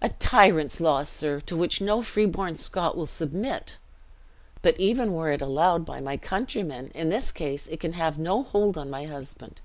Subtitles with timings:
[0.00, 3.76] "A tyrant's law, sir, to which no freeborn Scot will submit!
[4.62, 8.42] But even were it allowed by my countrymen, in this case it can have no
[8.44, 9.60] hold on my husband.